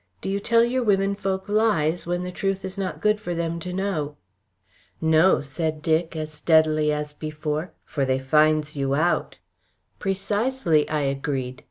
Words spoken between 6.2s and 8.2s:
steadily as before, "for they